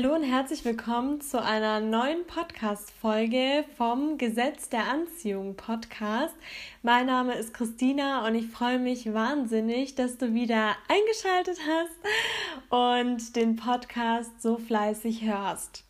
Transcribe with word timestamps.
Hallo 0.00 0.14
und 0.14 0.22
herzlich 0.22 0.64
willkommen 0.64 1.20
zu 1.20 1.42
einer 1.42 1.80
neuen 1.80 2.24
Podcast-Folge 2.24 3.64
vom 3.76 4.16
Gesetz 4.16 4.68
der 4.68 4.84
Anziehung 4.84 5.56
Podcast. 5.56 6.36
Mein 6.84 7.06
Name 7.06 7.34
ist 7.34 7.52
Christina 7.52 8.24
und 8.24 8.36
ich 8.36 8.46
freue 8.46 8.78
mich 8.78 9.12
wahnsinnig, 9.12 9.96
dass 9.96 10.16
du 10.16 10.34
wieder 10.34 10.76
eingeschaltet 10.86 11.58
hast 11.66 12.70
und 12.70 13.34
den 13.34 13.56
Podcast 13.56 14.40
so 14.40 14.56
fleißig 14.56 15.22
hörst. 15.22 15.82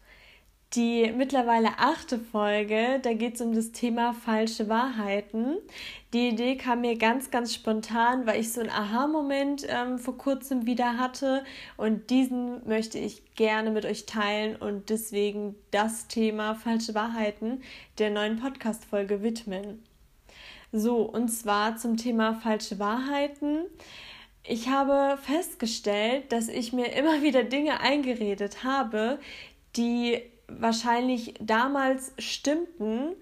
Die 0.75 1.11
mittlerweile 1.17 1.79
achte 1.79 2.19
Folge, 2.19 3.01
da 3.01 3.15
geht 3.15 3.37
es 3.37 3.41
um 3.41 3.55
das 3.55 3.73
Thema 3.73 4.13
falsche 4.13 4.69
Wahrheiten. 4.69 5.57
Die 6.13 6.29
Idee 6.29 6.57
kam 6.57 6.83
mir 6.83 6.99
ganz, 6.99 7.31
ganz 7.31 7.55
spontan, 7.55 8.27
weil 8.27 8.39
ich 8.39 8.53
so 8.53 8.61
einen 8.61 8.69
Aha-Moment 8.69 9.67
ähm, 9.67 9.99
vor 9.99 10.19
kurzem 10.19 10.67
wieder 10.67 10.99
hatte 10.99 11.43
und 11.79 12.11
diesen 12.11 12.69
möchte 12.69 12.99
ich 12.99 13.35
gerne 13.35 13.71
mit 13.71 13.87
euch 13.87 14.05
teilen 14.05 14.57
und 14.57 14.91
deswegen 14.91 15.55
das 15.71 16.07
Thema 16.07 16.55
falsche 16.55 16.95
Wahrheiten 16.95 17.63
der 17.97 18.11
neuen 18.11 18.39
Podcast-Folge 18.39 19.23
widmen. 19.23 19.83
So, 20.71 21.01
und 21.01 21.29
zwar 21.29 21.79
zum 21.79 21.97
Thema 21.97 22.35
falsche 22.35 22.79
Wahrheiten. 22.79 23.65
Ich 24.45 24.69
habe 24.69 25.19
festgestellt, 25.23 26.31
dass 26.31 26.49
ich 26.49 26.75
mir 26.75 26.93
immer 26.93 27.23
wieder 27.23 27.43
Dinge 27.43 27.81
eingeredet 27.81 28.65
habe, 28.65 29.19
die 29.75 30.21
wahrscheinlich 30.49 31.35
damals 31.41 32.13
stimmten, 32.19 33.15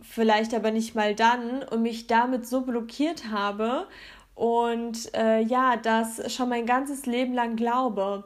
vielleicht 0.00 0.54
aber 0.54 0.70
nicht 0.70 0.94
mal 0.94 1.14
dann 1.14 1.62
und 1.62 1.82
mich 1.82 2.06
damit 2.06 2.46
so 2.46 2.62
blockiert 2.62 3.30
habe 3.30 3.86
und 4.34 5.14
äh, 5.14 5.40
ja, 5.40 5.76
das 5.76 6.34
schon 6.34 6.48
mein 6.48 6.66
ganzes 6.66 7.06
Leben 7.06 7.34
lang 7.34 7.56
glaube. 7.56 8.24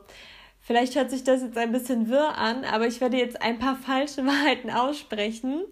Vielleicht 0.61 0.97
hört 0.97 1.11
sich 1.11 1.25
das 1.25 1.43
jetzt 1.43 1.57
ein 1.57 1.73
bisschen 1.73 2.09
wirr 2.09 2.37
an, 2.37 2.65
aber 2.65 2.87
ich 2.87 3.01
werde 3.01 3.17
jetzt 3.17 3.41
ein 3.41 3.59
paar 3.59 3.77
falsche 3.87 4.27
Wahrheiten 4.27 4.71
aussprechen, 4.71 5.63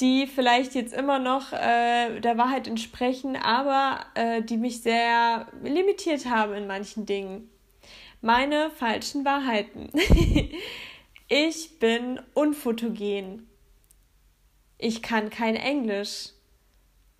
die 0.00 0.26
vielleicht 0.26 0.74
jetzt 0.74 0.94
immer 0.94 1.18
noch 1.18 1.52
äh, 1.52 2.20
der 2.20 2.38
Wahrheit 2.38 2.68
entsprechen, 2.68 3.36
aber 3.36 4.00
äh, 4.14 4.42
die 4.42 4.56
mich 4.56 4.82
sehr 4.82 5.46
limitiert 5.62 6.26
haben 6.26 6.54
in 6.54 6.66
manchen 6.68 7.04
Dingen. 7.04 7.50
Meine 8.20 8.70
falschen 8.70 9.24
Wahrheiten. 9.24 9.90
Ich 11.30 11.78
bin 11.78 12.20
unfotogen. 12.32 13.46
Ich 14.78 15.02
kann 15.02 15.28
kein 15.28 15.56
Englisch. 15.56 16.30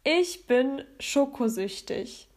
Ich 0.03 0.47
bin 0.47 0.83
schokosüchtig. 0.98 2.28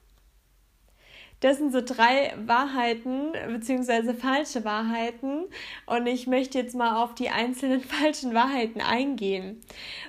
Das 1.42 1.58
sind 1.58 1.72
so 1.72 1.82
drei 1.82 2.36
Wahrheiten 2.46 3.32
beziehungsweise 3.48 4.14
falsche 4.14 4.64
Wahrheiten 4.64 5.46
und 5.88 6.06
ich 6.06 6.28
möchte 6.28 6.60
jetzt 6.60 6.76
mal 6.76 7.04
auf 7.04 7.16
die 7.16 7.30
einzelnen 7.30 7.82
falschen 7.82 8.36
Wahrheiten 8.36 8.80
eingehen. 8.80 9.60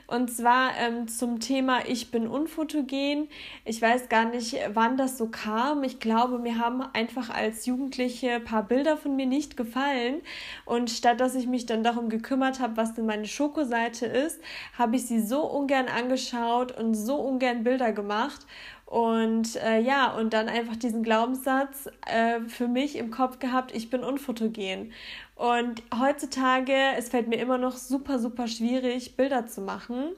Und 0.07 0.31
zwar 0.31 0.73
ähm, 0.79 1.09
zum 1.09 1.41
Thema 1.41 1.89
Ich 1.89 2.11
bin 2.11 2.27
unfotogen. 2.27 3.31
Ich 3.65 3.81
weiß 3.81 4.11
gar 4.11 4.27
nicht, 4.27 4.59
wann 4.75 4.99
das 4.99 5.17
so 5.17 5.29
kam. 5.29 5.85
Ich 5.85 6.01
glaube, 6.01 6.39
mir 6.39 6.59
haben 6.59 6.83
einfach 6.93 7.31
als 7.31 7.65
Jugendliche 7.65 8.33
ein 8.33 8.45
paar 8.45 8.65
Bilder 8.65 8.99
von 8.99 9.17
mir 9.17 9.27
nicht 9.27 9.57
gefallen 9.57 10.21
und 10.67 10.91
statt 10.91 11.19
dass 11.19 11.35
ich 11.35 11.47
mich 11.47 11.65
dann 11.65 11.83
darum 11.83 12.11
gekümmert 12.11 12.61
habe, 12.61 12.77
was 12.77 12.93
denn 12.93 13.07
meine 13.07 13.27
Schokoseite 13.27 14.05
ist, 14.05 14.39
habe 14.77 14.97
ich 14.97 15.07
sie 15.07 15.23
so 15.23 15.47
ungern 15.47 15.87
angeschaut 15.89 16.73
und 16.79 16.95
so 16.95 17.17
ungern 17.17 17.65
Bilder 17.65 17.93
gemacht 17.93 18.47
und 18.93 19.57
äh, 19.57 19.81
ja, 19.81 20.13
und 20.13 20.35
dann 20.35 20.51
einfach 20.51 20.77
diesen 20.77 21.03
Glaubenssatz 21.03 21.89
äh, 22.07 22.41
für 22.41 22.69
mich 22.69 22.97
im 22.97 23.11
Kopf 23.11 23.39
gehabt, 23.39 23.75
ich 23.75 23.89
bin 23.89 24.05
unfotogen. 24.05 24.93
Und 25.35 25.83
heutzutage, 25.99 26.77
es 26.99 27.09
fällt 27.09 27.27
mir 27.27 27.37
immer 27.37 27.57
noch 27.57 27.75
super, 27.75 28.19
super 28.19 28.49
schwierig, 28.49 29.17
Bilder 29.17 29.47
zu 29.47 29.63
machen, 29.63 30.11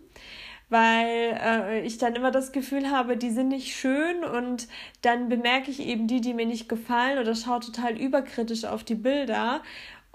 weil 0.71 1.39
äh, 1.41 1.87
ich 1.87 1.99
dann 1.99 2.17
immer 2.17 2.33
das 2.33 2.51
Gefühl 2.51 2.91
habe, 2.91 3.17
die 3.17 3.31
sind 3.31 3.47
nicht 3.47 3.77
schön 3.77 4.25
und 4.25 4.67
dann 5.03 5.29
bemerke 5.29 5.71
ich 5.71 5.79
eben 5.79 6.09
die, 6.09 6.21
die 6.21 6.35
mir 6.35 6.47
nicht 6.47 6.69
gefallen 6.69 7.21
oder 7.21 7.37
schaue 7.37 7.61
total 7.61 7.97
überkritisch 7.97 8.65
auf 8.65 8.83
die 8.83 8.97
Bilder 8.97 9.63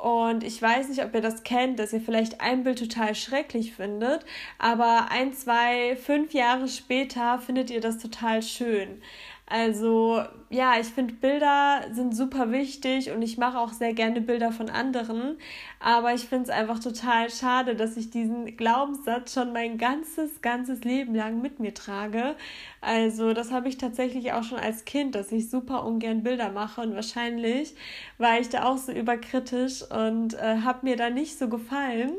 und 0.02 0.46
ich 0.46 0.62
weiß 0.62 0.88
nicht, 0.88 1.04
ob 1.04 1.14
ihr 1.14 1.20
das 1.20 1.44
kennt, 1.44 1.78
dass 1.78 1.92
ihr 1.92 2.00
vielleicht 2.00 2.40
ein 2.40 2.64
Bild 2.64 2.80
total 2.80 3.16
schrecklich 3.16 3.74
findet, 3.74 4.24
aber 4.58 5.10
ein, 5.12 5.34
zwei, 5.34 5.98
fünf 5.98 6.34
Jahre 6.34 6.70
später 6.70 7.38
findet 7.40 7.70
ihr 7.70 7.82
das 7.82 7.98
total 7.98 8.42
schön. 8.42 9.02
Also 9.50 10.24
ja, 10.52 10.80
ich 10.80 10.88
finde 10.88 11.16
Bilder 11.16 11.82
sind 11.92 12.16
super 12.16 12.52
wichtig 12.52 13.12
und 13.12 13.24
ich 13.24 13.40
mache 13.40 13.58
auch 13.58 13.74
sehr 13.74 13.94
gerne 13.94 14.22
Bilder 14.22 14.52
von 14.52 14.70
anderen. 14.70 15.38
Aber 15.80 16.14
ich 16.14 16.28
finde 16.28 16.46
es 16.46 16.50
einfach 16.52 16.78
total 16.80 17.32
schade, 17.32 17.76
dass 17.76 17.98
ich 17.98 18.12
diesen 18.12 18.56
Glaubenssatz 18.58 19.34
schon 19.34 19.52
mein 19.52 19.80
ganzes, 19.80 20.42
ganzes 20.44 20.84
Leben 20.84 21.16
lang 21.16 21.42
mit 21.42 21.60
mir 21.60 21.74
trage. 21.74 22.36
Also 22.80 23.34
das 23.34 23.52
habe 23.52 23.70
ich 23.70 23.78
tatsächlich 23.78 24.34
auch 24.34 24.44
schon 24.44 24.60
als 24.60 24.86
Kind, 24.86 25.16
dass 25.16 25.32
ich 25.32 25.50
super 25.50 25.84
ungern 25.84 26.22
Bilder 26.22 26.52
mache 26.52 26.82
und 26.82 26.94
wahrscheinlich 26.94 27.74
war 28.20 28.40
ich 28.40 28.50
da 28.50 28.66
auch 28.66 28.78
so 28.78 28.92
überkritisch 28.92 29.82
und 29.90 30.36
äh, 30.36 30.62
habe 30.64 30.86
mir 30.86 30.96
da 30.96 31.10
nicht 31.10 31.40
so 31.40 31.50
gefallen. 31.50 32.14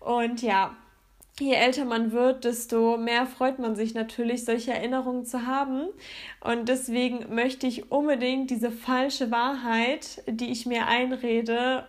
Und 0.00 0.40
ja, 0.40 0.76
je 1.40 1.54
älter 1.54 1.84
man 1.84 2.12
wird, 2.12 2.44
desto 2.44 2.96
mehr 2.96 3.26
freut 3.26 3.58
man 3.58 3.76
sich 3.76 3.94
natürlich, 3.94 4.44
solche 4.44 4.72
Erinnerungen 4.72 5.24
zu 5.24 5.46
haben. 5.46 5.88
Und 6.40 6.68
deswegen 6.68 7.34
möchte 7.34 7.66
ich 7.66 7.90
unbedingt 7.90 8.50
diese 8.50 8.70
falsche 8.70 9.30
Wahrheit, 9.30 10.22
die 10.26 10.50
ich 10.50 10.66
mir 10.66 10.86
einrede, 10.86 11.86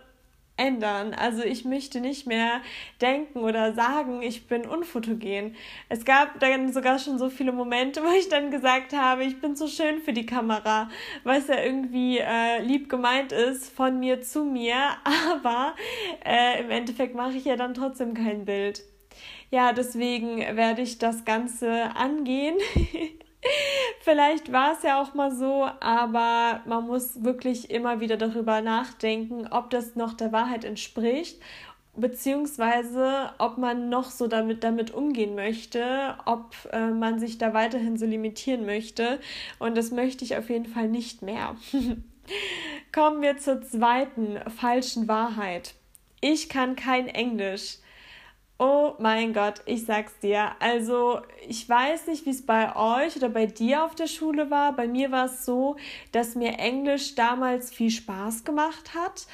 ändern. 0.60 1.14
Also 1.14 1.42
ich 1.42 1.64
möchte 1.64 2.00
nicht 2.00 2.26
mehr 2.26 2.60
denken 3.00 3.40
oder 3.40 3.72
sagen, 3.72 4.20
ich 4.20 4.46
bin 4.46 4.66
unfotogen. 4.66 5.56
Es 5.88 6.04
gab 6.04 6.38
dann 6.38 6.72
sogar 6.72 6.98
schon 6.98 7.18
so 7.18 7.30
viele 7.30 7.52
Momente, 7.52 8.02
wo 8.04 8.10
ich 8.12 8.28
dann 8.28 8.50
gesagt 8.50 8.92
habe, 8.92 9.24
ich 9.24 9.40
bin 9.40 9.56
so 9.56 9.66
schön 9.66 10.00
für 10.00 10.12
die 10.12 10.26
Kamera, 10.26 10.90
was 11.24 11.48
ja 11.48 11.58
irgendwie 11.62 12.18
äh, 12.18 12.62
lieb 12.62 12.90
gemeint 12.90 13.32
ist 13.32 13.74
von 13.74 13.98
mir 13.98 14.20
zu 14.20 14.44
mir, 14.44 14.76
aber 15.32 15.74
äh, 16.24 16.60
im 16.60 16.70
Endeffekt 16.70 17.14
mache 17.14 17.32
ich 17.32 17.46
ja 17.46 17.56
dann 17.56 17.74
trotzdem 17.74 18.12
kein 18.14 18.44
Bild. 18.44 18.82
Ja, 19.50 19.72
deswegen 19.72 20.38
werde 20.56 20.82
ich 20.82 20.98
das 20.98 21.24
Ganze 21.24 21.94
angehen. 21.96 22.56
Vielleicht 24.00 24.52
war 24.52 24.72
es 24.72 24.82
ja 24.82 25.00
auch 25.00 25.14
mal 25.14 25.34
so, 25.34 25.68
aber 25.80 26.60
man 26.66 26.86
muss 26.86 27.24
wirklich 27.24 27.70
immer 27.70 28.00
wieder 28.00 28.16
darüber 28.16 28.60
nachdenken, 28.60 29.48
ob 29.50 29.70
das 29.70 29.96
noch 29.96 30.12
der 30.14 30.30
Wahrheit 30.30 30.64
entspricht, 30.64 31.40
beziehungsweise 31.96 33.30
ob 33.38 33.58
man 33.58 33.88
noch 33.88 34.10
so 34.10 34.26
damit, 34.26 34.62
damit 34.62 34.92
umgehen 34.92 35.34
möchte, 35.34 36.16
ob 36.26 36.54
äh, 36.72 36.90
man 36.90 37.18
sich 37.18 37.38
da 37.38 37.52
weiterhin 37.52 37.96
so 37.96 38.06
limitieren 38.06 38.66
möchte. 38.66 39.18
Und 39.58 39.76
das 39.76 39.90
möchte 39.90 40.24
ich 40.24 40.36
auf 40.36 40.48
jeden 40.48 40.66
Fall 40.66 40.88
nicht 40.88 41.22
mehr. 41.22 41.56
Kommen 42.92 43.22
wir 43.22 43.38
zur 43.38 43.62
zweiten 43.62 44.38
falschen 44.50 45.08
Wahrheit. 45.08 45.74
Ich 46.20 46.48
kann 46.48 46.76
kein 46.76 47.08
Englisch. 47.08 47.78
Oh 48.62 48.94
mein 48.98 49.32
Gott, 49.32 49.62
ich 49.64 49.86
sag's 49.86 50.18
dir. 50.18 50.50
Also, 50.60 51.22
ich 51.48 51.66
weiß 51.66 52.08
nicht, 52.08 52.26
wie 52.26 52.30
es 52.30 52.44
bei 52.44 52.76
euch 52.76 53.16
oder 53.16 53.30
bei 53.30 53.46
dir 53.46 53.86
auf 53.86 53.94
der 53.94 54.06
Schule 54.06 54.50
war. 54.50 54.76
Bei 54.76 54.86
mir 54.86 55.10
war 55.10 55.24
es 55.24 55.46
so, 55.46 55.76
dass 56.12 56.34
mir 56.34 56.58
Englisch 56.58 57.14
damals 57.14 57.70
viel 57.72 57.90
Spaß 57.90 58.44
gemacht 58.44 58.94
hat. 58.94 59.26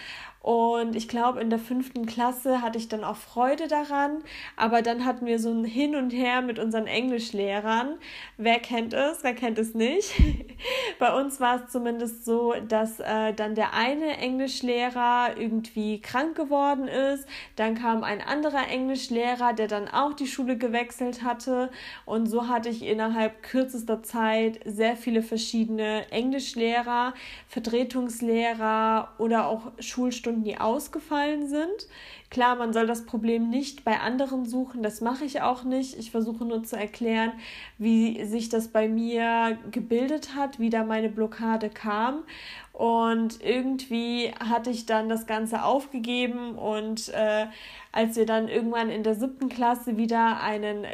Und 0.46 0.94
ich 0.94 1.08
glaube, 1.08 1.40
in 1.40 1.50
der 1.50 1.58
fünften 1.58 2.06
Klasse 2.06 2.62
hatte 2.62 2.78
ich 2.78 2.86
dann 2.86 3.02
auch 3.02 3.16
Freude 3.16 3.66
daran. 3.66 4.22
Aber 4.54 4.80
dann 4.80 5.04
hatten 5.04 5.26
wir 5.26 5.40
so 5.40 5.50
ein 5.50 5.64
Hin 5.64 5.96
und 5.96 6.10
Her 6.10 6.40
mit 6.40 6.60
unseren 6.60 6.86
Englischlehrern. 6.86 7.96
Wer 8.36 8.60
kennt 8.60 8.94
es? 8.94 9.24
Wer 9.24 9.34
kennt 9.34 9.58
es 9.58 9.74
nicht? 9.74 10.12
Bei 11.00 11.12
uns 11.20 11.40
war 11.40 11.64
es 11.64 11.72
zumindest 11.72 12.24
so, 12.24 12.54
dass 12.68 13.00
äh, 13.00 13.32
dann 13.32 13.56
der 13.56 13.74
eine 13.74 14.18
Englischlehrer 14.18 15.36
irgendwie 15.36 16.00
krank 16.00 16.36
geworden 16.36 16.86
ist. 16.86 17.26
Dann 17.56 17.74
kam 17.74 18.04
ein 18.04 18.20
anderer 18.20 18.68
Englischlehrer, 18.70 19.52
der 19.52 19.66
dann 19.66 19.88
auch 19.88 20.12
die 20.12 20.28
Schule 20.28 20.56
gewechselt 20.56 21.24
hatte. 21.24 21.72
Und 22.04 22.26
so 22.26 22.46
hatte 22.46 22.68
ich 22.68 22.84
innerhalb 22.84 23.42
kürzester 23.42 24.04
Zeit 24.04 24.60
sehr 24.64 24.96
viele 24.96 25.22
verschiedene 25.22 26.08
Englischlehrer, 26.12 27.14
Vertretungslehrer 27.48 29.08
oder 29.18 29.48
auch 29.48 29.72
Schulstunden 29.80 30.35
Stunden, 30.36 30.44
die 30.44 30.58
ausgefallen 30.58 31.48
sind, 31.48 31.88
Klar, 32.28 32.56
man 32.56 32.72
soll 32.72 32.86
das 32.86 33.06
Problem 33.06 33.50
nicht 33.50 33.84
bei 33.84 34.00
anderen 34.00 34.46
suchen, 34.46 34.82
das 34.82 35.00
mache 35.00 35.24
ich 35.24 35.42
auch 35.42 35.62
nicht. 35.62 35.96
Ich 35.96 36.10
versuche 36.10 36.44
nur 36.44 36.64
zu 36.64 36.76
erklären, 36.76 37.32
wie 37.78 38.24
sich 38.24 38.48
das 38.48 38.68
bei 38.68 38.88
mir 38.88 39.58
gebildet 39.70 40.34
hat, 40.34 40.58
wie 40.58 40.70
da 40.70 40.84
meine 40.84 41.08
Blockade 41.08 41.70
kam. 41.70 42.24
Und 42.72 43.42
irgendwie 43.42 44.32
hatte 44.38 44.70
ich 44.70 44.84
dann 44.84 45.08
das 45.08 45.26
Ganze 45.26 45.64
aufgegeben 45.64 46.56
und 46.56 47.08
äh, 47.08 47.46
als 47.90 48.16
wir 48.16 48.26
dann 48.26 48.48
irgendwann 48.48 48.90
in 48.90 49.02
der 49.02 49.14
siebten 49.14 49.48
Klasse 49.48 49.96
wieder 49.96 50.42
einen 50.42 50.84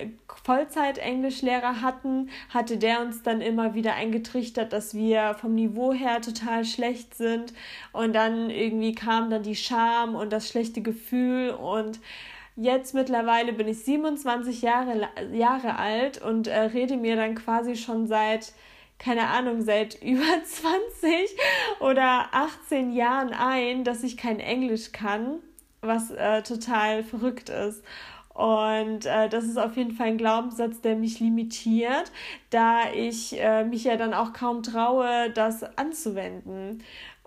Vollzeit-Englischlehrer 0.45 1.83
hatten, 1.83 2.31
hatte 2.51 2.77
der 2.77 3.01
uns 3.01 3.25
dann 3.25 3.41
immer 3.41 3.75
wieder 3.75 3.95
eingetrichtert, 3.95 4.73
dass 4.73 4.95
wir 4.95 5.35
vom 5.41 5.57
Niveau 5.57 5.93
her 5.93 6.21
total 6.21 6.65
schlecht 6.65 7.17
sind. 7.17 7.53
Und 7.93 8.13
dann 8.15 8.51
irgendwie 8.51 8.95
kam 8.95 9.31
dann 9.31 9.43
die 9.43 9.57
Scham 9.57 10.15
und 10.15 10.33
das 10.33 10.49
schlechte 10.49 10.83
Gefühl 10.83 11.22
und 11.51 12.01
Jetzt 12.55 12.93
mittlerweile 12.93 13.55
bin 13.55 13.67
ich 13.67 13.83
27 13.83 14.61
Jahre, 14.61 15.09
Jahre 15.33 15.79
alt 15.79 16.21
und 16.21 16.49
äh, 16.49 16.59
rede 16.59 16.99
mir 16.99 17.17
dann 17.17 17.35
quasi 17.35 17.77
schon 17.77 18.07
seit 18.07 18.53
keine 19.03 19.29
Ahnung, 19.29 19.63
seit 19.63 19.95
über 20.03 20.45
20 20.45 21.37
oder 21.81 22.27
18 22.33 22.93
Jahren 22.93 23.33
ein, 23.33 23.85
dass 23.85 24.03
ich 24.03 24.17
kein 24.17 24.41
Englisch 24.41 24.93
kann, 24.93 25.41
was 25.81 26.11
äh, 26.11 26.43
total 26.43 27.03
verrückt 27.03 27.49
ist. 27.49 27.83
Und 28.35 29.05
äh, 29.05 29.29
das 29.29 29.45
ist 29.45 29.59
auf 29.59 29.77
jeden 29.77 29.93
Fall 29.93 30.07
ein 30.09 30.17
Glaubenssatz, 30.17 30.81
der 30.81 30.97
mich 30.97 31.21
limitiert, 31.21 32.11
da 32.49 32.91
ich 32.95 33.39
äh, 33.39 33.65
mich 33.65 33.85
ja 33.85 33.97
dann 33.97 34.15
auch 34.15 34.33
kaum 34.33 34.63
traue, 34.63 35.29
das 35.31 35.63
anzuwenden. 35.77 36.83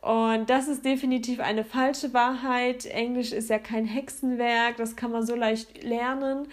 Und 0.06 0.52
das 0.52 0.68
ist 0.68 0.86
definitiv 0.86 1.40
eine 1.40 1.64
falsche 1.64 2.14
Wahrheit. 2.14 2.86
Englisch 2.86 3.32
ist 3.32 3.50
ja 3.50 3.58
kein 3.58 3.86
Hexenwerk, 3.86 4.78
das 4.78 4.96
kann 4.96 5.10
man 5.10 5.26
so 5.26 5.34
leicht 5.34 5.84
lernen. 5.84 6.48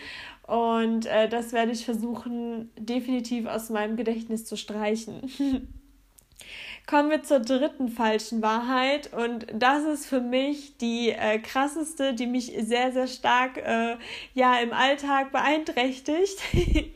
Und 0.47 1.05
äh, 1.05 1.29
das 1.29 1.53
werde 1.53 1.73
ich 1.73 1.85
versuchen, 1.85 2.71
definitiv 2.79 3.45
aus 3.45 3.69
meinem 3.69 3.97
Gedächtnis 3.97 4.47
zu 4.47 4.57
streichen. 4.57 5.31
Kommen 6.87 7.11
wir 7.11 7.25
zur 7.25 7.41
dritten 7.41 7.91
falschen 7.91 8.41
Wahrheit 8.41 9.13
und 9.13 9.47
das 9.53 9.85
ist 9.85 10.07
für 10.07 10.23
mich 10.23 10.79
die 10.79 11.11
äh, 11.11 11.39
krasseste, 11.39 12.15
die 12.15 12.27
mich 12.27 12.55
sehr, 12.59 12.91
sehr 12.93 13.07
stark 13.07 13.59
äh, 13.59 13.99
ja, 14.33 14.61
im 14.61 14.73
Alltag 14.73 15.31
beeinträchtigt. 15.31 16.41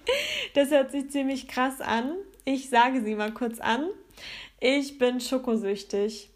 das 0.55 0.71
hört 0.71 0.91
sich 0.91 1.11
ziemlich 1.11 1.49
krass 1.49 1.83
an. 1.83 2.15
Ich 2.47 2.71
sage 2.71 3.03
sie 3.03 3.15
mal 3.15 3.33
kurz 3.33 3.61
an. 3.61 3.91
Ich 4.59 4.97
bin 4.97 5.21
schokosüchtig. 5.21 6.31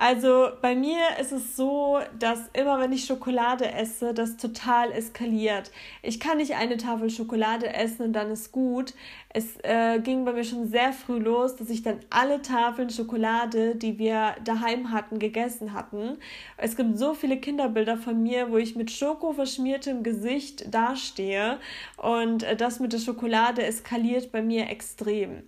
Also 0.00 0.50
bei 0.62 0.76
mir 0.76 1.00
ist 1.20 1.32
es 1.32 1.56
so, 1.56 1.98
dass 2.20 2.48
immer 2.52 2.78
wenn 2.78 2.92
ich 2.92 3.04
Schokolade 3.04 3.72
esse, 3.72 4.14
das 4.14 4.36
total 4.36 4.92
eskaliert. 4.92 5.72
Ich 6.02 6.20
kann 6.20 6.36
nicht 6.36 6.54
eine 6.54 6.76
Tafel 6.76 7.10
Schokolade 7.10 7.74
essen 7.74 8.04
und 8.04 8.12
dann 8.12 8.30
ist 8.30 8.52
gut. 8.52 8.94
Es 9.30 9.56
äh, 9.64 9.98
ging 9.98 10.24
bei 10.24 10.32
mir 10.32 10.44
schon 10.44 10.68
sehr 10.68 10.92
früh 10.92 11.18
los, 11.18 11.56
dass 11.56 11.68
ich 11.68 11.82
dann 11.82 11.98
alle 12.10 12.42
Tafeln 12.42 12.90
Schokolade, 12.90 13.74
die 13.74 13.98
wir 13.98 14.36
daheim 14.44 14.92
hatten, 14.92 15.18
gegessen 15.18 15.74
hatten. 15.74 16.16
Es 16.56 16.76
gibt 16.76 16.96
so 16.96 17.12
viele 17.12 17.36
Kinderbilder 17.36 17.96
von 17.96 18.22
mir, 18.22 18.52
wo 18.52 18.56
ich 18.56 18.76
mit 18.76 18.92
Schoko 18.92 19.32
verschmiertem 19.32 20.04
Gesicht 20.04 20.72
dastehe 20.72 21.58
und 21.96 22.44
äh, 22.44 22.54
das 22.54 22.78
mit 22.78 22.92
der 22.92 22.98
Schokolade 22.98 23.64
eskaliert 23.64 24.30
bei 24.30 24.42
mir 24.42 24.70
extrem. 24.70 25.42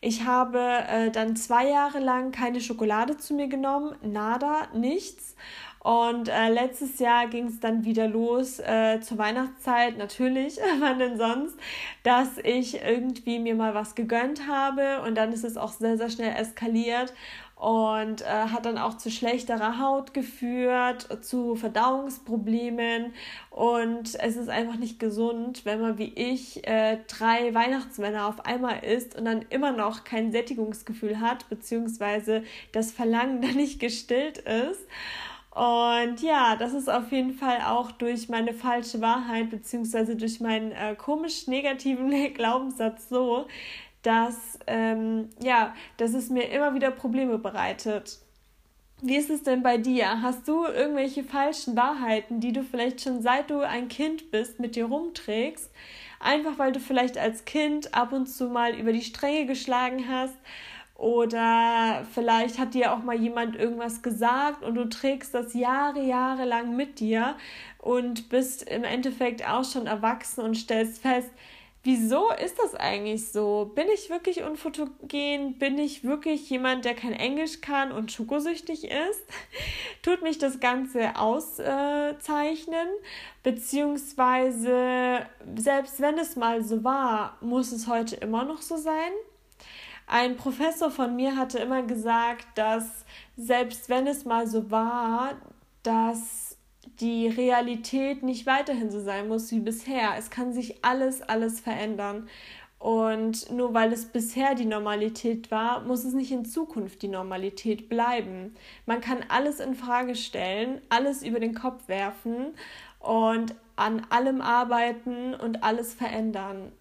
Ich 0.00 0.24
habe 0.24 0.58
äh, 0.88 1.10
dann 1.10 1.36
zwei 1.36 1.68
Jahre 1.68 1.98
lang 1.98 2.32
keine 2.32 2.60
Schokolade 2.62 3.18
zu 3.18 3.34
mir 3.34 3.48
genommen, 3.48 3.89
nada, 4.02 4.68
nichts. 4.74 5.36
Und 5.82 6.28
äh, 6.28 6.50
letztes 6.50 6.98
Jahr 6.98 7.26
ging 7.28 7.46
es 7.46 7.58
dann 7.58 7.84
wieder 7.86 8.06
los 8.06 8.58
äh, 8.58 9.00
zur 9.00 9.16
Weihnachtszeit, 9.16 9.96
natürlich, 9.96 10.58
wann 10.80 10.98
denn 10.98 11.16
sonst, 11.16 11.56
dass 12.02 12.36
ich 12.36 12.82
irgendwie 12.82 13.38
mir 13.38 13.54
mal 13.54 13.74
was 13.74 13.94
gegönnt 13.94 14.46
habe. 14.46 15.00
Und 15.02 15.14
dann 15.14 15.32
ist 15.32 15.44
es 15.44 15.56
auch 15.56 15.72
sehr, 15.72 15.96
sehr 15.96 16.10
schnell 16.10 16.34
eskaliert 16.36 17.14
und 17.60 18.22
äh, 18.22 18.24
hat 18.24 18.64
dann 18.64 18.78
auch 18.78 18.96
zu 18.96 19.10
schlechterer 19.10 19.78
Haut 19.78 20.14
geführt, 20.14 21.06
zu 21.20 21.56
Verdauungsproblemen 21.56 23.12
und 23.50 24.14
es 24.18 24.36
ist 24.36 24.48
einfach 24.48 24.76
nicht 24.76 24.98
gesund, 24.98 25.66
wenn 25.66 25.78
man 25.78 25.98
wie 25.98 26.10
ich 26.14 26.66
äh, 26.66 27.00
drei 27.06 27.52
Weihnachtsmänner 27.52 28.26
auf 28.28 28.46
einmal 28.46 28.82
isst 28.82 29.14
und 29.14 29.26
dann 29.26 29.44
immer 29.50 29.72
noch 29.72 30.04
kein 30.04 30.32
Sättigungsgefühl 30.32 31.20
hat, 31.20 31.50
beziehungsweise 31.50 32.44
das 32.72 32.92
Verlangen 32.92 33.42
dann 33.42 33.56
nicht 33.56 33.78
gestillt 33.78 34.38
ist. 34.38 34.86
Und 35.50 36.22
ja, 36.22 36.56
das 36.56 36.72
ist 36.72 36.88
auf 36.88 37.12
jeden 37.12 37.34
Fall 37.34 37.58
auch 37.66 37.90
durch 37.92 38.30
meine 38.30 38.54
falsche 38.54 39.02
Wahrheit 39.02 39.50
beziehungsweise 39.50 40.16
durch 40.16 40.40
meinen 40.40 40.72
äh, 40.72 40.94
komisch 40.94 41.46
negativen 41.46 42.10
Glaubenssatz 42.34 43.10
so, 43.10 43.46
dass, 44.02 44.58
ähm, 44.66 45.30
ja, 45.42 45.74
dass 45.96 46.14
es 46.14 46.30
mir 46.30 46.50
immer 46.50 46.74
wieder 46.74 46.90
Probleme 46.90 47.38
bereitet. 47.38 48.18
Wie 49.02 49.16
ist 49.16 49.30
es 49.30 49.42
denn 49.42 49.62
bei 49.62 49.78
dir? 49.78 50.20
Hast 50.20 50.46
du 50.46 50.64
irgendwelche 50.66 51.24
falschen 51.24 51.74
Wahrheiten, 51.74 52.40
die 52.40 52.52
du 52.52 52.62
vielleicht 52.62 53.00
schon 53.00 53.22
seit 53.22 53.50
du 53.50 53.60
ein 53.60 53.88
Kind 53.88 54.30
bist 54.30 54.60
mit 54.60 54.76
dir 54.76 54.86
rumträgst? 54.86 55.70
Einfach 56.18 56.58
weil 56.58 56.72
du 56.72 56.80
vielleicht 56.80 57.16
als 57.16 57.46
Kind 57.46 57.94
ab 57.94 58.12
und 58.12 58.26
zu 58.26 58.48
mal 58.48 58.74
über 58.74 58.92
die 58.92 59.00
Stränge 59.00 59.46
geschlagen 59.46 60.06
hast 60.06 60.36
oder 61.00 62.04
vielleicht 62.12 62.58
hat 62.58 62.74
dir 62.74 62.92
auch 62.92 63.02
mal 63.02 63.16
jemand 63.16 63.56
irgendwas 63.56 64.02
gesagt 64.02 64.62
und 64.62 64.74
du 64.74 64.86
trägst 64.86 65.32
das 65.32 65.54
Jahre, 65.54 66.02
Jahre 66.02 66.44
lang 66.44 66.76
mit 66.76 67.00
dir 67.00 67.36
und 67.78 68.28
bist 68.28 68.68
im 68.68 68.84
Endeffekt 68.84 69.48
auch 69.48 69.64
schon 69.64 69.86
erwachsen 69.86 70.42
und 70.42 70.56
stellst 70.58 71.00
fest, 71.00 71.30
wieso 71.82 72.30
ist 72.32 72.58
das 72.58 72.74
eigentlich 72.74 73.30
so? 73.30 73.70
Bin 73.74 73.86
ich 73.92 74.10
wirklich 74.10 74.42
unfotogen? 74.42 75.58
Bin 75.58 75.78
ich 75.78 76.04
wirklich 76.04 76.48
jemand, 76.50 76.84
der 76.84 76.94
kein 76.94 77.12
Englisch 77.12 77.60
kann 77.60 77.92
und 77.92 78.12
schokosüchtig 78.12 78.84
ist? 78.84 79.24
Tut 80.02 80.22
mich 80.22 80.38
das 80.38 80.60
Ganze 80.60 81.16
auszeichnen? 81.16 82.88
Beziehungsweise, 83.42 85.26
selbst 85.56 86.00
wenn 86.00 86.18
es 86.18 86.36
mal 86.36 86.62
so 86.62 86.84
war, 86.84 87.36
muss 87.40 87.72
es 87.72 87.86
heute 87.86 88.16
immer 88.16 88.44
noch 88.44 88.62
so 88.62 88.76
sein? 88.76 89.12
Ein 90.06 90.36
Professor 90.36 90.90
von 90.90 91.14
mir 91.14 91.36
hatte 91.36 91.58
immer 91.58 91.82
gesagt, 91.82 92.46
dass 92.56 93.04
selbst 93.36 93.88
wenn 93.88 94.08
es 94.08 94.24
mal 94.24 94.46
so 94.46 94.70
war, 94.70 95.34
dass 95.84 96.49
die 97.00 97.28
Realität 97.28 98.22
nicht 98.22 98.46
weiterhin 98.46 98.90
so 98.90 99.00
sein 99.00 99.28
muss 99.28 99.50
wie 99.50 99.60
bisher. 99.60 100.14
Es 100.18 100.30
kann 100.30 100.52
sich 100.52 100.84
alles, 100.84 101.22
alles 101.22 101.60
verändern. 101.60 102.28
Und 102.78 103.52
nur 103.52 103.74
weil 103.74 103.92
es 103.92 104.06
bisher 104.06 104.54
die 104.54 104.64
Normalität 104.64 105.50
war, 105.50 105.82
muss 105.82 106.04
es 106.04 106.14
nicht 106.14 106.32
in 106.32 106.46
Zukunft 106.46 107.02
die 107.02 107.08
Normalität 107.08 107.90
bleiben. 107.90 108.54
Man 108.86 109.02
kann 109.02 109.18
alles 109.28 109.60
in 109.60 109.74
Frage 109.74 110.14
stellen, 110.14 110.80
alles 110.88 111.22
über 111.22 111.40
den 111.40 111.54
Kopf 111.54 111.88
werfen 111.88 112.54
und 112.98 113.54
an 113.76 114.06
allem 114.08 114.40
arbeiten 114.40 115.34
und 115.34 115.62
alles 115.62 115.92
verändern. 115.92 116.72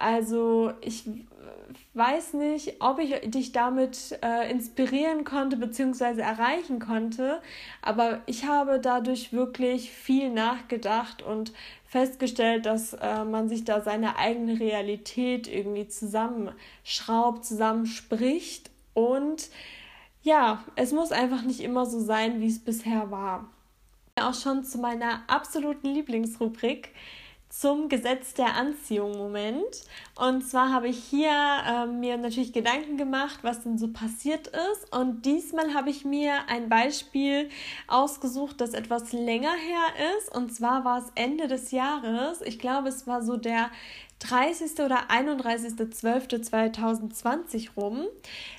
Also 0.00 0.72
ich 0.80 1.04
weiß 1.92 2.32
nicht, 2.32 2.76
ob 2.80 2.98
ich 3.00 3.20
dich 3.30 3.52
damit 3.52 4.18
äh, 4.22 4.50
inspirieren 4.50 5.24
konnte 5.24 5.58
bzw. 5.58 6.22
erreichen 6.22 6.78
konnte, 6.78 7.42
aber 7.82 8.22
ich 8.24 8.46
habe 8.46 8.80
dadurch 8.80 9.34
wirklich 9.34 9.90
viel 9.90 10.30
nachgedacht 10.30 11.20
und 11.22 11.52
festgestellt, 11.84 12.64
dass 12.64 12.94
äh, 12.94 13.24
man 13.24 13.50
sich 13.50 13.64
da 13.64 13.82
seine 13.82 14.16
eigene 14.16 14.58
Realität 14.58 15.46
irgendwie 15.46 15.86
zusammenschraubt, 15.86 17.44
zusammenspricht 17.44 18.70
und 18.94 19.50
ja, 20.22 20.64
es 20.76 20.92
muss 20.92 21.12
einfach 21.12 21.42
nicht 21.42 21.60
immer 21.60 21.84
so 21.84 22.00
sein, 22.00 22.40
wie 22.40 22.48
es 22.48 22.58
bisher 22.58 23.10
war. 23.10 23.50
Auch 24.18 24.34
schon 24.34 24.64
zu 24.64 24.78
meiner 24.78 25.22
absoluten 25.28 25.88
Lieblingsrubrik 25.88 26.94
zum 27.50 27.88
Gesetz 27.88 28.34
der 28.34 28.54
Anziehung 28.54 29.18
Moment. 29.18 29.82
Und 30.16 30.48
zwar 30.48 30.72
habe 30.72 30.88
ich 30.88 31.02
hier 31.04 31.30
äh, 31.30 31.86
mir 31.86 32.16
natürlich 32.16 32.52
Gedanken 32.52 32.96
gemacht, 32.96 33.40
was 33.42 33.64
denn 33.64 33.76
so 33.76 33.88
passiert 33.88 34.46
ist. 34.46 34.96
Und 34.96 35.26
diesmal 35.26 35.74
habe 35.74 35.90
ich 35.90 36.04
mir 36.04 36.48
ein 36.48 36.68
Beispiel 36.68 37.48
ausgesucht, 37.88 38.60
das 38.60 38.72
etwas 38.72 39.12
länger 39.12 39.52
her 39.52 39.82
ist. 40.16 40.32
Und 40.34 40.54
zwar 40.54 40.84
war 40.84 40.98
es 40.98 41.10
Ende 41.16 41.48
des 41.48 41.72
Jahres. 41.72 42.40
Ich 42.42 42.60
glaube, 42.60 42.88
es 42.88 43.08
war 43.08 43.22
so 43.22 43.36
der 43.36 43.70
30. 44.20 44.84
oder 44.84 45.10
31.12.2020 45.10 47.70
rum. 47.76 48.04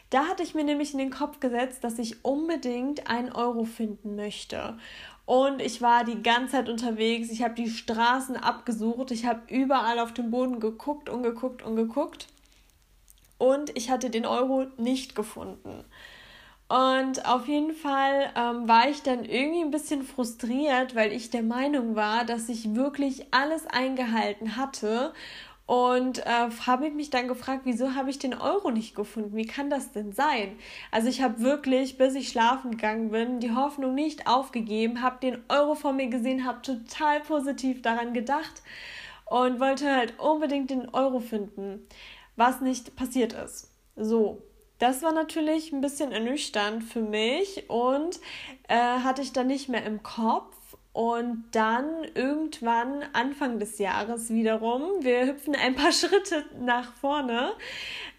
Da 0.10 0.28
hatte 0.28 0.44
ich 0.44 0.54
mir 0.54 0.66
nämlich 0.66 0.92
in 0.92 1.00
den 1.00 1.12
Kopf 1.12 1.40
gesetzt, 1.40 1.86
dass 1.86 1.98
ich 1.98 2.26
unbedingt 2.26 3.10
einen 3.10 3.32
Euro 3.32 3.64
finden 3.64 4.18
möchte. 4.18 4.78
Und 5.32 5.62
ich 5.62 5.82
war 5.82 6.04
die 6.04 6.22
ganze 6.22 6.58
Zeit 6.58 6.68
unterwegs. 6.68 7.30
Ich 7.30 7.42
habe 7.42 7.54
die 7.54 7.70
Straßen 7.70 8.36
abgesucht. 8.36 9.12
Ich 9.12 9.26
habe 9.26 9.40
überall 9.48 9.98
auf 10.00 10.14
dem 10.14 10.30
Boden 10.30 10.60
geguckt 10.60 11.08
und 11.08 11.24
geguckt 11.24 11.64
und 11.64 11.78
geguckt. 11.78 12.28
Und 13.38 13.78
ich 13.78 13.90
hatte 13.90 14.10
den 14.10 14.26
Euro 14.26 14.66
nicht 14.76 15.16
gefunden. 15.16 15.86
Und 16.68 17.26
auf 17.26 17.48
jeden 17.48 17.74
Fall 17.74 18.30
ähm, 18.36 18.68
war 18.68 18.90
ich 18.90 19.04
dann 19.04 19.24
irgendwie 19.24 19.62
ein 19.62 19.72
bisschen 19.72 20.04
frustriert, 20.04 20.96
weil 20.96 21.14
ich 21.14 21.30
der 21.30 21.44
Meinung 21.44 21.96
war, 21.96 22.26
dass 22.26 22.50
ich 22.50 22.76
wirklich 22.76 23.34
alles 23.34 23.66
eingehalten 23.68 24.58
hatte 24.58 25.14
und 25.72 26.26
äh, 26.26 26.50
habe 26.68 26.92
mich 26.92 27.12
dann 27.12 27.30
gefragt, 27.30 27.62
wieso 27.64 27.96
habe 27.96 28.10
ich 28.10 28.20
den 28.20 28.34
Euro 28.34 28.72
nicht 28.72 28.94
gefunden? 28.94 29.38
Wie 29.38 29.46
kann 29.46 29.70
das 29.70 29.94
denn 29.94 30.12
sein? 30.12 30.60
Also 30.92 31.08
ich 31.08 31.22
habe 31.22 31.40
wirklich, 31.40 31.98
bis 31.98 32.14
ich 32.16 32.28
schlafen 32.28 32.72
gegangen 32.72 33.10
bin, 33.10 33.40
die 33.40 33.56
Hoffnung 33.56 33.96
nicht 33.96 34.28
aufgegeben, 34.28 35.02
habe 35.02 35.22
den 35.22 35.42
Euro 35.48 35.76
vor 35.76 35.94
mir 35.94 36.08
gesehen, 36.08 36.44
habe 36.46 36.62
total 36.62 37.22
positiv 37.22 37.82
daran 37.82 38.14
gedacht 38.14 38.62
und 39.24 39.62
wollte 39.62 39.90
halt 39.90 40.20
unbedingt 40.20 40.72
den 40.72 40.90
Euro 40.90 41.22
finden, 41.22 41.88
was 42.36 42.60
nicht 42.60 42.98
passiert 42.98 43.32
ist. 43.32 43.72
So, 43.96 44.42
das 44.78 45.02
war 45.04 45.14
natürlich 45.14 45.72
ein 45.72 45.80
bisschen 45.80 46.12
ernüchternd 46.12 46.84
für 46.84 47.02
mich 47.02 47.70
und 47.70 48.20
äh, 48.68 48.76
hatte 48.76 49.22
ich 49.22 49.32
dann 49.32 49.48
nicht 49.48 49.70
mehr 49.70 49.86
im 49.86 50.04
Kopf. 50.04 50.54
Und 50.94 51.46
dann 51.52 52.04
irgendwann 52.16 53.06
Anfang 53.14 53.60
des 53.60 53.80
Jahres 53.80 54.30
wiederum, 54.30 54.84
wir 55.00 55.26
hüpfen 55.26 55.56
ein 55.56 55.74
paar 55.74 55.92
Schritte 55.94 56.44
nach 56.60 56.94
vorne. 56.96 57.54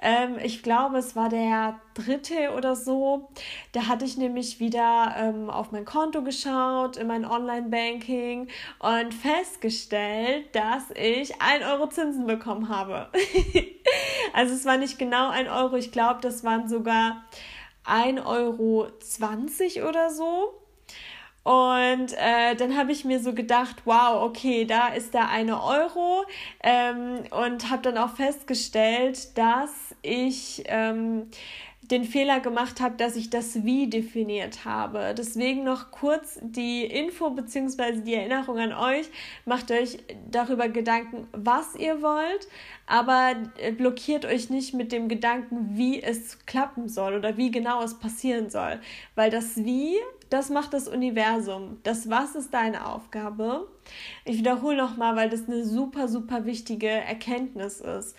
Ähm, 0.01 0.39
ich 0.43 0.63
glaube, 0.63 0.97
es 0.97 1.15
war 1.15 1.29
der 1.29 1.79
dritte 1.93 2.53
oder 2.57 2.75
so. 2.75 3.29
Da 3.73 3.89
hatte 3.89 4.07
ich 4.07 4.17
nämlich 4.17 4.59
wieder 4.59 5.15
ähm, 5.19 5.51
auf 5.51 5.71
mein 5.71 5.85
Konto 5.85 6.23
geschaut, 6.23 6.97
in 6.97 7.09
mein 7.09 7.27
Online-Banking 7.27 8.49
und 8.79 9.13
festgestellt, 9.13 10.55
dass 10.55 10.91
ich 10.95 11.43
ein 11.43 11.63
Euro 11.63 11.91
Zinsen 11.91 12.27
bekommen 12.27 12.71
habe. 12.71 13.09
also 14.33 14.55
es 14.55 14.65
war 14.65 14.79
nicht 14.79 14.99
genau 14.99 15.29
ein 15.29 15.47
Euro, 15.47 15.77
ich 15.77 15.93
glaube, 15.93 16.21
das 16.23 16.43
waren 16.43 16.71
sogar 16.71 17.23
1,20 17.85 18.25
Euro 19.77 19.89
oder 19.89 20.09
so. 20.09 20.62
Und 21.45 22.13
äh, 22.13 22.55
dann 22.57 22.77
habe 22.77 22.93
ich 22.93 23.05
mir 23.05 23.19
so 23.19 23.35
gedacht, 23.35 23.83
wow, 23.85 24.23
okay, 24.23 24.65
da 24.65 24.89
ist 24.89 25.13
der 25.13 25.29
eine 25.29 25.63
Euro 25.63 26.25
ähm, 26.63 27.21
und 27.31 27.69
habe 27.69 27.83
dann 27.83 27.99
auch 27.99 28.15
festgestellt, 28.15 29.37
dass 29.37 29.71
ich 30.03 30.63
ähm, 30.67 31.27
den 31.91 32.05
Fehler 32.05 32.39
gemacht 32.39 32.81
habe, 32.81 32.97
dass 32.97 33.17
ich 33.17 33.29
das 33.29 33.65
Wie 33.65 33.91
definiert 33.91 34.65
habe. 34.65 35.15
Deswegen 35.19 35.65
noch 35.65 35.91
kurz 35.91 36.39
die 36.41 36.85
Info 36.85 37.31
bzw. 37.31 38.03
die 38.03 38.15
Erinnerung 38.15 38.59
an 38.59 38.73
euch. 38.73 39.07
Macht 39.45 39.71
euch 39.73 39.99
darüber 40.31 40.69
Gedanken, 40.69 41.27
was 41.33 41.75
ihr 41.75 42.01
wollt, 42.01 42.47
aber 42.87 43.35
äh, 43.59 43.73
blockiert 43.73 44.25
euch 44.25 44.49
nicht 44.49 44.75
mit 44.75 44.93
dem 44.93 45.09
Gedanken, 45.09 45.77
wie 45.77 46.01
es 46.01 46.47
klappen 46.47 46.89
soll 46.89 47.15
oder 47.15 47.37
wie 47.37 47.51
genau 47.51 47.83
es 47.83 47.99
passieren 47.99 48.49
soll. 48.49 48.81
Weil 49.17 49.31
das 49.31 49.57
Wie, 49.57 49.97
das 50.33 50.51
macht 50.51 50.73
das 50.73 50.89
Universum. 50.89 51.79
Das 51.83 52.09
Was 52.09 52.35
ist 52.35 52.55
deine 52.55 52.87
Aufgabe. 52.87 53.69
Ich 54.25 54.39
wiederhole 54.39 54.77
nochmal, 54.77 55.17
weil 55.17 55.31
das 55.31 55.47
eine 55.49 55.65
super, 55.65 56.09
super 56.09 56.45
wichtige 56.45 56.89
Erkenntnis 56.89 57.81
ist. 57.81 58.17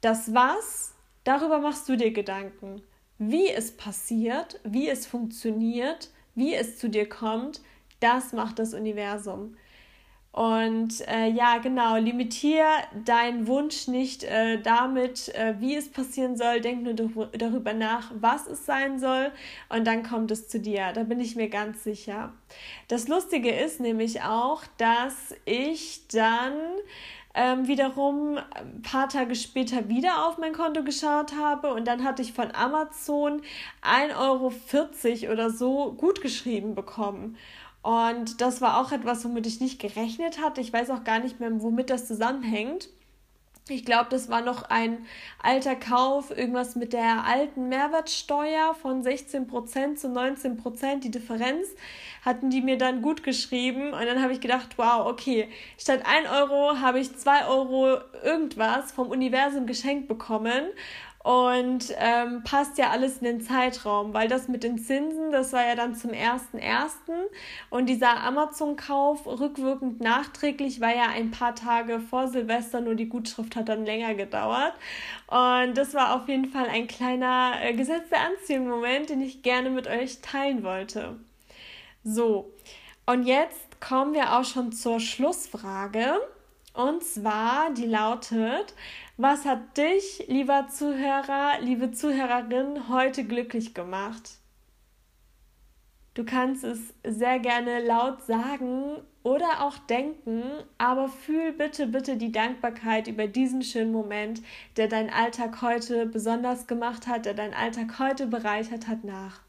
Das 0.00 0.34
Was, 0.34 0.94
darüber 1.24 1.60
machst 1.60 1.88
du 1.88 1.96
dir 1.96 2.12
Gedanken 2.12 2.82
wie 3.30 3.48
es 3.48 3.76
passiert, 3.76 4.60
wie 4.64 4.88
es 4.88 5.06
funktioniert, 5.06 6.10
wie 6.34 6.54
es 6.54 6.78
zu 6.78 6.88
dir 6.88 7.08
kommt, 7.08 7.60
das 8.00 8.32
macht 8.32 8.58
das 8.58 8.74
Universum. 8.74 9.56
Und 10.32 11.06
äh, 11.08 11.28
ja, 11.28 11.58
genau, 11.58 11.96
limitier 11.96 12.64
deinen 13.04 13.46
Wunsch 13.46 13.86
nicht 13.86 14.24
äh, 14.24 14.62
damit, 14.62 15.28
äh, 15.34 15.56
wie 15.58 15.76
es 15.76 15.90
passieren 15.90 16.38
soll. 16.38 16.62
Denk 16.62 16.82
nur 16.82 16.94
darüber 16.94 17.74
nach, 17.74 18.10
was 18.18 18.46
es 18.46 18.64
sein 18.64 18.98
soll. 18.98 19.30
Und 19.68 19.86
dann 19.86 20.02
kommt 20.02 20.30
es 20.30 20.48
zu 20.48 20.58
dir. 20.58 20.92
Da 20.94 21.02
bin 21.02 21.20
ich 21.20 21.36
mir 21.36 21.50
ganz 21.50 21.84
sicher. 21.84 22.32
Das 22.88 23.08
Lustige 23.08 23.50
ist 23.50 23.78
nämlich 23.78 24.22
auch, 24.22 24.62
dass 24.78 25.34
ich 25.44 26.08
dann 26.08 26.54
ähm, 27.34 27.68
wiederum 27.68 28.38
ein 28.54 28.82
paar 28.82 29.10
Tage 29.10 29.34
später 29.34 29.88
wieder 29.90 30.26
auf 30.26 30.38
mein 30.38 30.52
Konto 30.52 30.82
geschaut 30.82 31.34
habe 31.34 31.72
und 31.72 31.86
dann 31.86 32.04
hatte 32.04 32.22
ich 32.22 32.32
von 32.32 32.54
Amazon 32.54 33.42
1,40 33.82 34.18
Euro 34.18 35.32
oder 35.32 35.50
so 35.50 35.92
gut 35.92 36.20
geschrieben 36.20 36.74
bekommen. 36.74 37.36
Und 37.82 38.40
das 38.40 38.60
war 38.60 38.80
auch 38.80 38.92
etwas, 38.92 39.24
womit 39.24 39.46
ich 39.46 39.60
nicht 39.60 39.80
gerechnet 39.80 40.40
hatte. 40.40 40.60
Ich 40.60 40.72
weiß 40.72 40.90
auch 40.90 41.04
gar 41.04 41.18
nicht 41.18 41.40
mehr, 41.40 41.50
womit 41.60 41.90
das 41.90 42.06
zusammenhängt. 42.06 42.88
Ich 43.68 43.84
glaube, 43.84 44.06
das 44.10 44.28
war 44.28 44.40
noch 44.40 44.64
ein 44.64 45.06
alter 45.40 45.76
Kauf, 45.76 46.36
irgendwas 46.36 46.74
mit 46.74 46.92
der 46.92 47.24
alten 47.24 47.68
Mehrwertsteuer 47.68 48.74
von 48.74 49.04
16% 49.04 49.94
zu 49.94 50.08
19%, 50.08 50.98
die 50.98 51.12
Differenz 51.12 51.68
hatten 52.24 52.50
die 52.50 52.60
mir 52.60 52.76
dann 52.76 53.02
gut 53.02 53.22
geschrieben 53.22 53.92
und 53.92 54.04
dann 54.04 54.20
habe 54.20 54.32
ich 54.32 54.40
gedacht, 54.40 54.78
wow, 54.78 55.06
okay, 55.06 55.48
statt 55.78 56.02
1 56.04 56.28
Euro 56.28 56.80
habe 56.80 56.98
ich 56.98 57.16
2 57.16 57.46
Euro 57.46 57.98
irgendwas 58.24 58.90
vom 58.90 59.08
Universum 59.08 59.66
geschenkt 59.66 60.08
bekommen 60.08 60.64
und 61.22 61.94
ähm, 61.98 62.42
passt 62.42 62.78
ja 62.78 62.90
alles 62.90 63.18
in 63.18 63.24
den 63.24 63.40
Zeitraum, 63.40 64.12
weil 64.12 64.26
das 64.26 64.48
mit 64.48 64.64
den 64.64 64.78
Zinsen, 64.78 65.30
das 65.30 65.52
war 65.52 65.64
ja 65.64 65.76
dann 65.76 65.94
zum 65.94 66.10
1.1. 66.10 66.90
Und 67.70 67.86
dieser 67.86 68.22
Amazon-Kauf 68.24 69.26
rückwirkend 69.26 70.00
nachträglich 70.00 70.80
war 70.80 70.94
ja 70.94 71.08
ein 71.14 71.30
paar 71.30 71.54
Tage 71.54 72.00
vor 72.00 72.26
Silvester, 72.26 72.80
nur 72.80 72.96
die 72.96 73.08
Gutschrift 73.08 73.54
hat 73.54 73.68
dann 73.68 73.86
länger 73.86 74.14
gedauert. 74.14 74.74
Und 75.28 75.78
das 75.78 75.94
war 75.94 76.16
auf 76.16 76.28
jeden 76.28 76.46
Fall 76.46 76.68
ein 76.68 76.88
kleiner 76.88 77.52
äh, 77.62 77.72
Gesetz 77.74 78.08
der 78.10 78.20
Anziehung-Moment, 78.26 79.10
den 79.10 79.20
ich 79.20 79.42
gerne 79.42 79.70
mit 79.70 79.86
euch 79.86 80.22
teilen 80.22 80.64
wollte. 80.64 81.20
So, 82.02 82.52
und 83.06 83.24
jetzt 83.24 83.80
kommen 83.80 84.12
wir 84.14 84.36
auch 84.36 84.44
schon 84.44 84.72
zur 84.72 84.98
Schlussfrage. 84.98 86.20
Und 86.74 87.04
zwar, 87.04 87.72
die 87.74 87.84
lautet, 87.84 88.74
was 89.18 89.44
hat 89.44 89.76
dich, 89.76 90.24
lieber 90.28 90.68
Zuhörer, 90.68 91.60
liebe 91.60 91.92
Zuhörerin, 91.92 92.88
heute 92.88 93.24
glücklich 93.24 93.74
gemacht? 93.74 94.38
Du 96.14 96.24
kannst 96.24 96.64
es 96.64 96.94
sehr 97.04 97.38
gerne 97.38 97.84
laut 97.84 98.22
sagen 98.22 98.96
oder 99.22 99.62
auch 99.62 99.78
denken, 99.78 100.42
aber 100.78 101.08
fühl 101.08 101.52
bitte, 101.52 101.86
bitte 101.86 102.16
die 102.16 102.32
Dankbarkeit 102.32 103.06
über 103.06 103.26
diesen 103.26 103.62
schönen 103.62 103.92
Moment, 103.92 104.42
der 104.76 104.88
deinen 104.88 105.10
Alltag 105.10 105.62
heute 105.62 106.06
besonders 106.06 106.66
gemacht 106.66 107.06
hat, 107.06 107.26
der 107.26 107.34
deinen 107.34 107.54
Alltag 107.54 107.98
heute 107.98 108.26
bereichert 108.26 108.88
hat, 108.88 109.04
nach. 109.04 109.40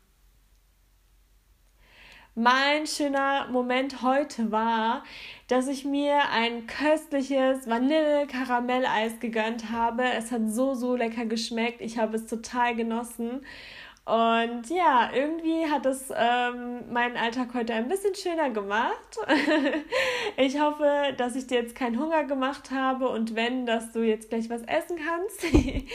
Mein 2.36 2.88
schöner 2.88 3.48
Moment 3.50 4.02
heute 4.02 4.52
war, 4.52 5.04
dass 5.50 5.68
ich 5.68 5.86
mir 5.86 6.18
ein 6.32 6.66
köstliches 6.66 7.68
Vanille-Karamelleis 7.68 9.20
gegönnt 9.20 9.70
habe. 9.70 10.04
Es 10.04 10.32
hat 10.32 10.50
so, 10.50 10.74
so 10.74 10.96
lecker 10.96 11.28
geschmeckt. 11.28 11.80
Ich 11.80 12.00
habe 12.00 12.16
es 12.18 12.26
total 12.26 12.76
genossen. 12.76 13.46
Und 14.06 14.70
ja, 14.70 15.12
irgendwie 15.14 15.66
hat 15.66 15.86
es 15.86 16.12
ähm, 16.14 16.92
meinen 16.92 17.16
Alltag 17.16 17.54
heute 17.54 17.74
ein 17.74 17.88
bisschen 17.88 18.14
schöner 18.14 18.50
gemacht. 18.50 19.18
ich 20.38 20.60
hoffe, 20.60 21.14
dass 21.16 21.38
ich 21.38 21.48
dir 21.48 21.62
jetzt 21.62 21.74
keinen 21.74 21.98
Hunger 21.98 22.26
gemacht 22.26 22.72
habe 22.72 23.08
und 23.08 23.34
wenn, 23.34 23.66
dass 23.66 23.94
du 23.94 24.04
jetzt 24.04 24.30
gleich 24.30 24.50
was 24.50 24.62
essen 24.64 24.98
kannst. 24.98 25.46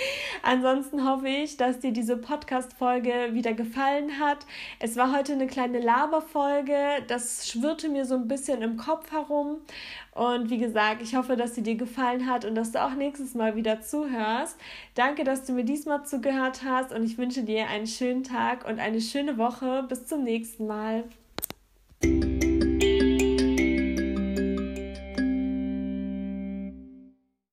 Ansonsten 0.43 1.07
hoffe 1.07 1.29
ich, 1.29 1.59
dass 1.59 1.81
dir 1.81 1.93
diese 1.93 2.17
Podcast-Folge 2.17 3.35
wieder 3.35 3.53
gefallen 3.53 4.19
hat. 4.19 4.39
Es 4.79 4.97
war 4.97 5.15
heute 5.15 5.35
eine 5.35 5.47
kleine 5.47 5.79
Laberfolge. 5.79 7.03
Das 7.09 7.47
schwirrte 7.47 7.91
mir 7.91 8.07
so 8.07 8.15
ein 8.15 8.27
bisschen 8.27 8.63
im 8.63 8.79
Kopf 8.79 9.13
herum. 9.13 9.59
Und 10.19 10.51
wie 10.51 10.59
gesagt, 10.59 11.01
ich 11.01 11.15
hoffe, 11.15 11.37
dass 11.37 11.55
sie 11.55 11.63
dir 11.63 11.77
gefallen 11.77 12.27
hat 12.27 12.45
und 12.45 12.57
dass 12.57 12.73
du 12.73 12.83
auch 12.83 12.95
nächstes 12.95 13.35
Mal 13.35 13.55
wieder 13.55 13.83
zuhörst. 13.83 14.57
Danke, 14.97 15.23
dass 15.23 15.45
du 15.45 15.53
mir 15.53 15.63
diesmal 15.63 16.05
zugehört 16.05 16.63
hast 16.65 16.93
und 16.93 17.05
ich 17.05 17.19
wünsche 17.19 17.45
dir 17.45 17.69
einen 17.69 17.87
schönen 17.87 18.25
Tag 18.25 18.67
und 18.67 18.81
eine 18.81 19.01
schöne 19.01 19.39
Woche. 19.39 19.85
Bis 19.89 20.07
zum 20.07 20.25
nächsten 20.25 20.67
Mal. 20.67 21.05